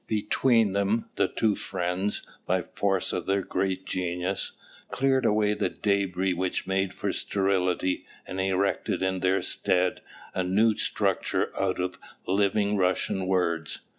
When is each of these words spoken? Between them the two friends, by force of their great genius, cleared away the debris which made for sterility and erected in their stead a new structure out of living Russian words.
Between 0.07 0.73
them 0.73 1.11
the 1.15 1.27
two 1.27 1.53
friends, 1.53 2.23
by 2.47 2.63
force 2.63 3.13
of 3.13 3.27
their 3.27 3.43
great 3.43 3.85
genius, 3.85 4.53
cleared 4.89 5.27
away 5.27 5.53
the 5.53 5.69
debris 5.69 6.33
which 6.33 6.65
made 6.65 6.91
for 6.91 7.13
sterility 7.13 8.07
and 8.25 8.41
erected 8.41 9.03
in 9.03 9.19
their 9.19 9.43
stead 9.43 10.01
a 10.33 10.43
new 10.43 10.75
structure 10.75 11.51
out 11.55 11.77
of 11.79 11.99
living 12.25 12.77
Russian 12.77 13.27
words. 13.27 13.81